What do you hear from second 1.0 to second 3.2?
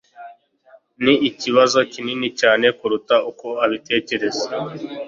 Ni ikibazo kinini cyane kuruta